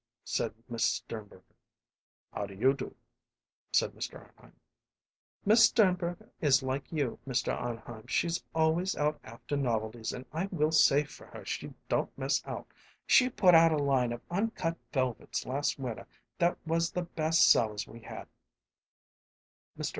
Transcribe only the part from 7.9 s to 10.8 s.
she's always out after novelties; and I will